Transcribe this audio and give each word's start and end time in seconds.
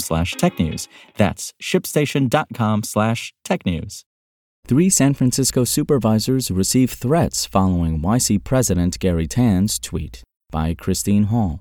slash 0.00 0.34
technews. 0.34 0.88
That's 1.16 1.52
shipstation.com 1.62 2.82
slash 2.82 3.32
technews. 3.44 4.04
Three 4.66 4.90
San 4.90 5.14
Francisco 5.14 5.64
supervisors 5.64 6.50
receive 6.50 6.92
threats 6.92 7.46
following 7.46 8.00
YC 8.00 8.44
President 8.44 8.98
Garry 9.00 9.26
Tan's 9.26 9.78
tweet 9.78 10.22
by 10.50 10.74
Christine 10.74 11.24
Hall. 11.24 11.60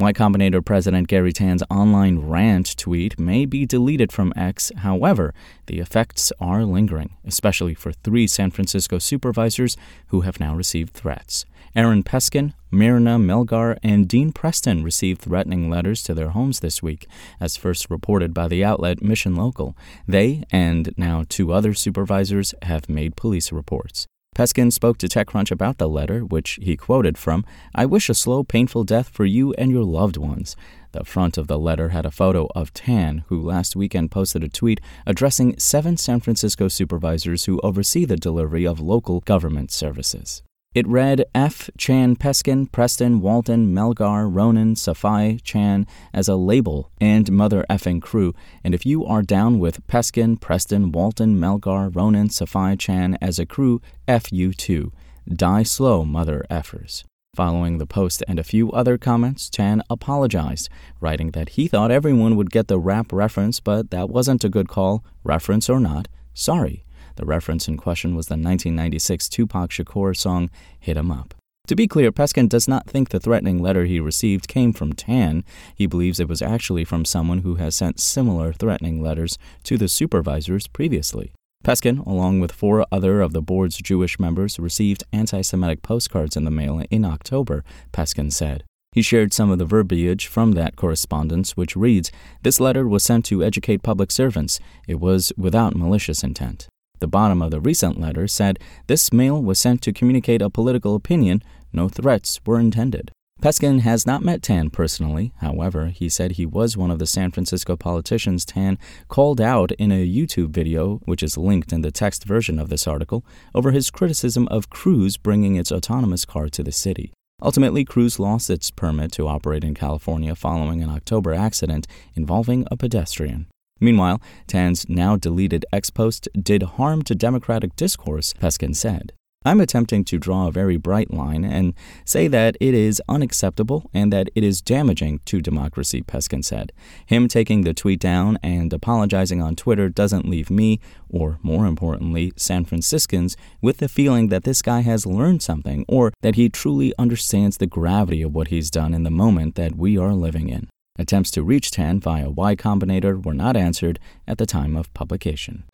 Y 0.00 0.12
Combinator 0.12 0.64
President 0.64 1.08
Garry 1.08 1.32
Tan's 1.32 1.62
online 1.70 2.18
rant 2.20 2.76
tweet 2.76 3.18
may 3.18 3.44
be 3.44 3.66
deleted 3.66 4.12
from 4.12 4.32
X. 4.34 4.72
However, 4.78 5.34
the 5.66 5.78
effects 5.78 6.32
are 6.40 6.64
lingering, 6.64 7.16
especially 7.24 7.74
for 7.74 7.92
three 7.92 8.26
San 8.26 8.50
Francisco 8.50 8.98
supervisors 8.98 9.76
who 10.08 10.22
have 10.22 10.40
now 10.40 10.54
received 10.54 10.94
threats. 10.94 11.44
Aaron 11.76 12.02
Peskin, 12.02 12.52
Myrna 12.72 13.16
Melgar, 13.16 13.78
and 13.80 14.08
Dean 14.08 14.32
Preston 14.32 14.82
received 14.82 15.20
threatening 15.20 15.70
letters 15.70 16.02
to 16.02 16.14
their 16.14 16.30
homes 16.30 16.58
this 16.58 16.82
week, 16.82 17.06
as 17.38 17.56
first 17.56 17.88
reported 17.88 18.34
by 18.34 18.48
the 18.48 18.64
outlet 18.64 19.00
Mission 19.02 19.36
Local. 19.36 19.76
They, 20.04 20.42
and 20.50 20.92
now 20.96 21.24
two 21.28 21.52
other 21.52 21.72
supervisors, 21.74 22.56
have 22.62 22.88
made 22.88 23.14
police 23.14 23.52
reports. 23.52 24.08
Peskin 24.34 24.72
spoke 24.72 24.98
to 24.98 25.06
TechCrunch 25.06 25.52
about 25.52 25.78
the 25.78 25.88
letter, 25.88 26.24
which 26.24 26.58
he 26.60 26.76
quoted 26.76 27.16
from 27.16 27.44
I 27.72 27.86
wish 27.86 28.08
a 28.08 28.14
slow, 28.14 28.42
painful 28.42 28.82
death 28.82 29.08
for 29.08 29.24
you 29.24 29.52
and 29.54 29.70
your 29.70 29.84
loved 29.84 30.16
ones. 30.16 30.56
The 30.90 31.04
front 31.04 31.38
of 31.38 31.46
the 31.46 31.58
letter 31.58 31.90
had 31.90 32.04
a 32.04 32.10
photo 32.10 32.48
of 32.54 32.72
Tan, 32.72 33.22
who 33.28 33.40
last 33.40 33.76
weekend 33.76 34.10
posted 34.10 34.42
a 34.42 34.48
tweet 34.48 34.80
addressing 35.06 35.56
seven 35.58 35.96
San 35.96 36.18
Francisco 36.18 36.66
supervisors 36.66 37.44
who 37.44 37.60
oversee 37.62 38.04
the 38.04 38.16
delivery 38.16 38.66
of 38.66 38.80
local 38.80 39.20
government 39.20 39.70
services. 39.70 40.42
It 40.72 40.86
read 40.86 41.24
F. 41.34 41.68
Chan 41.76 42.14
Peskin, 42.14 42.70
Preston, 42.70 43.20
Walton, 43.20 43.74
Melgar, 43.74 44.32
Ronen, 44.32 44.76
Safai, 44.76 45.40
Chan 45.42 45.84
as 46.14 46.28
a 46.28 46.36
label 46.36 46.92
and 47.00 47.32
mother 47.32 47.66
effing 47.68 48.00
crew. 48.00 48.36
And 48.62 48.72
if 48.72 48.86
you 48.86 49.04
are 49.04 49.22
down 49.22 49.58
with 49.58 49.84
Peskin, 49.88 50.40
Preston, 50.40 50.92
Walton, 50.92 51.40
Melgar, 51.40 51.90
Ronen, 51.90 52.28
Safai, 52.28 52.78
Chan 52.78 53.18
as 53.20 53.40
a 53.40 53.46
crew, 53.46 53.82
F 54.06 54.32
you 54.32 54.52
too. 54.52 54.92
Die 55.28 55.64
slow, 55.64 56.04
mother 56.04 56.46
effers. 56.48 57.02
Following 57.34 57.78
the 57.78 57.86
post 57.86 58.22
and 58.28 58.38
a 58.38 58.44
few 58.44 58.70
other 58.70 58.96
comments, 58.96 59.50
Chan 59.50 59.82
apologized, 59.90 60.68
writing 61.00 61.32
that 61.32 61.50
he 61.50 61.66
thought 61.66 61.90
everyone 61.90 62.36
would 62.36 62.52
get 62.52 62.68
the 62.68 62.78
rap 62.78 63.12
reference, 63.12 63.58
but 63.58 63.90
that 63.90 64.08
wasn't 64.08 64.44
a 64.44 64.48
good 64.48 64.68
call, 64.68 65.04
reference 65.24 65.68
or 65.68 65.80
not. 65.80 66.06
Sorry. 66.32 66.84
The 67.20 67.26
reference 67.26 67.68
in 67.68 67.76
question 67.76 68.16
was 68.16 68.28
the 68.28 68.32
1996 68.32 69.28
Tupac 69.28 69.68
Shakur 69.68 70.16
song 70.16 70.48
Hit 70.78 70.96
'em 70.96 71.10
Up. 71.10 71.34
To 71.66 71.76
be 71.76 71.86
clear, 71.86 72.10
Peskin 72.10 72.48
does 72.48 72.66
not 72.66 72.88
think 72.88 73.10
the 73.10 73.20
threatening 73.20 73.60
letter 73.60 73.84
he 73.84 74.00
received 74.00 74.48
came 74.48 74.72
from 74.72 74.94
Tan. 74.94 75.44
He 75.74 75.84
believes 75.84 76.18
it 76.18 76.30
was 76.30 76.40
actually 76.40 76.86
from 76.86 77.04
someone 77.04 77.40
who 77.40 77.56
has 77.56 77.76
sent 77.76 78.00
similar 78.00 78.54
threatening 78.54 79.02
letters 79.02 79.36
to 79.64 79.76
the 79.76 79.86
supervisors 79.86 80.66
previously. 80.66 81.30
Peskin, 81.62 81.98
along 82.06 82.40
with 82.40 82.52
four 82.52 82.86
other 82.90 83.20
of 83.20 83.34
the 83.34 83.42
board's 83.42 83.76
Jewish 83.76 84.18
members, 84.18 84.58
received 84.58 85.04
anti 85.12 85.42
Semitic 85.42 85.82
postcards 85.82 86.38
in 86.38 86.44
the 86.44 86.50
mail 86.50 86.82
in 86.90 87.04
October, 87.04 87.64
Peskin 87.92 88.32
said. 88.32 88.64
He 88.92 89.02
shared 89.02 89.34
some 89.34 89.50
of 89.50 89.58
the 89.58 89.66
verbiage 89.66 90.26
from 90.26 90.52
that 90.52 90.74
correspondence, 90.74 91.54
which 91.54 91.76
reads 91.76 92.10
This 92.44 92.60
letter 92.60 92.88
was 92.88 93.02
sent 93.02 93.26
to 93.26 93.44
educate 93.44 93.82
public 93.82 94.10
servants. 94.10 94.58
It 94.88 95.00
was 95.00 95.34
without 95.36 95.76
malicious 95.76 96.24
intent. 96.24 96.66
The 97.00 97.08
bottom 97.08 97.42
of 97.42 97.50
the 97.50 97.60
recent 97.60 97.98
letter 97.98 98.28
said 98.28 98.58
this 98.86 99.12
mail 99.12 99.42
was 99.42 99.58
sent 99.58 99.82
to 99.82 99.92
communicate 99.92 100.42
a 100.42 100.50
political 100.50 100.94
opinion. 100.94 101.42
No 101.72 101.88
threats 101.88 102.40
were 102.44 102.60
intended. 102.60 103.10
Peskin 103.40 103.80
has 103.80 104.06
not 104.06 104.22
met 104.22 104.42
Tan 104.42 104.68
personally. 104.68 105.32
However, 105.38 105.86
he 105.86 106.10
said 106.10 106.32
he 106.32 106.44
was 106.44 106.76
one 106.76 106.90
of 106.90 106.98
the 106.98 107.06
San 107.06 107.30
Francisco 107.30 107.74
politicians 107.74 108.44
Tan 108.44 108.78
called 109.08 109.40
out 109.40 109.72
in 109.72 109.90
a 109.90 110.06
YouTube 110.06 110.50
video, 110.50 111.00
which 111.06 111.22
is 111.22 111.38
linked 111.38 111.72
in 111.72 111.80
the 111.80 111.90
text 111.90 112.24
version 112.24 112.58
of 112.58 112.68
this 112.68 112.86
article, 112.86 113.24
over 113.54 113.70
his 113.70 113.90
criticism 113.90 114.46
of 114.48 114.68
Cruise 114.68 115.16
bringing 115.16 115.56
its 115.56 115.72
autonomous 115.72 116.26
car 116.26 116.50
to 116.50 116.62
the 116.62 116.70
city. 116.70 117.12
Ultimately, 117.42 117.86
Cruise 117.86 118.18
lost 118.18 118.50
its 118.50 118.70
permit 118.70 119.10
to 119.12 119.26
operate 119.26 119.64
in 119.64 119.72
California 119.74 120.34
following 120.34 120.82
an 120.82 120.90
October 120.90 121.32
accident 121.32 121.86
involving 122.14 122.66
a 122.70 122.76
pedestrian. 122.76 123.46
Meanwhile, 123.80 124.20
Tan's 124.46 124.88
now 124.88 125.16
deleted 125.16 125.64
X 125.72 125.90
post 125.90 126.28
did 126.40 126.62
harm 126.62 127.02
to 127.02 127.14
democratic 127.14 127.74
discourse, 127.76 128.34
Peskin 128.34 128.76
said. 128.76 129.12
I'm 129.42 129.62
attempting 129.62 130.04
to 130.04 130.18
draw 130.18 130.48
a 130.48 130.52
very 130.52 130.76
bright 130.76 131.14
line 131.14 131.46
and 131.46 131.72
say 132.04 132.28
that 132.28 132.58
it 132.60 132.74
is 132.74 133.00
unacceptable 133.08 133.88
and 133.94 134.12
that 134.12 134.28
it 134.34 134.44
is 134.44 134.60
damaging 134.60 135.20
to 135.24 135.40
democracy, 135.40 136.02
Peskin 136.02 136.44
said. 136.44 136.72
Him 137.06 137.26
taking 137.26 137.62
the 137.62 137.72
tweet 137.72 138.00
down 138.00 138.38
and 138.42 138.70
apologizing 138.70 139.40
on 139.40 139.56
Twitter 139.56 139.88
doesn't 139.88 140.28
leave 140.28 140.50
me, 140.50 140.78
or 141.08 141.38
more 141.42 141.64
importantly, 141.64 142.34
San 142.36 142.66
Franciscans, 142.66 143.34
with 143.62 143.78
the 143.78 143.88
feeling 143.88 144.28
that 144.28 144.44
this 144.44 144.60
guy 144.60 144.80
has 144.80 145.06
learned 145.06 145.42
something 145.42 145.86
or 145.88 146.12
that 146.20 146.34
he 146.34 146.50
truly 146.50 146.92
understands 146.98 147.56
the 147.56 147.66
gravity 147.66 148.20
of 148.20 148.34
what 148.34 148.48
he's 148.48 148.70
done 148.70 148.92
in 148.92 149.04
the 149.04 149.10
moment 149.10 149.54
that 149.54 149.74
we 149.74 149.96
are 149.96 150.12
living 150.12 150.50
in. 150.50 150.68
Attempts 151.00 151.30
to 151.30 151.42
reach 151.42 151.70
Tan 151.70 151.98
via 151.98 152.28
Y 152.28 152.54
Combinator 152.54 153.24
were 153.24 153.32
not 153.32 153.56
answered 153.56 153.98
at 154.28 154.36
the 154.36 154.44
time 154.44 154.76
of 154.76 154.92
publication. 154.92 155.64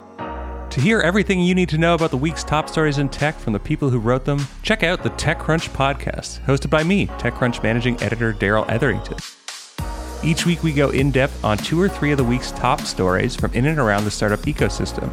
To 0.71 0.81
hear 0.81 1.01
everything 1.01 1.41
you 1.41 1.53
need 1.53 1.69
to 1.71 1.79
know 1.79 1.95
about 1.95 2.13
the 2.13 2.17
week's 2.17 2.45
top 2.45 2.69
stories 2.69 2.99
in 2.99 3.09
tech 3.09 3.37
from 3.37 3.53
the 3.53 3.59
people 3.59 3.91
who 3.91 3.99
wrote 3.99 4.25
them, 4.25 4.47
check 4.63 4.85
out 4.85 5.03
the 5.03 5.11
TechCrunch 5.11 5.71
podcast, 5.71 6.45
hosted 6.45 6.71
by 6.71 6.85
me, 6.85 7.09
TechCrunch 7.09 7.61
managing 7.65 8.01
editor 8.01 8.33
Darrell 8.33 8.67
Etherington. 8.69 9.17
Each 10.23 10.47
week, 10.47 10.63
we 10.63 10.73
go 10.73 10.91
in 10.91 11.11
depth 11.11 11.45
on 11.45 11.59
two 11.59 11.81
or 11.81 11.89
three 11.89 12.13
of 12.13 12.19
the 12.19 12.25
week's 12.25 12.53
top 12.53 12.83
stories 12.83 13.35
from 13.35 13.53
in 13.53 13.67
and 13.67 13.81
around 13.81 14.05
the 14.05 14.13
startup 14.13 14.43
ecosystem 14.43 15.13